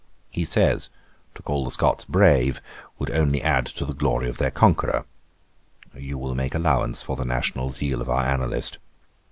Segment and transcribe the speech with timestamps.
[0.31, 0.89] He says,
[1.35, 2.59] "to call the Scots brave
[2.97, 5.05] would only add to the glory of their conquerour."
[5.93, 8.79] You will make allowance for the national zeal of our annalist.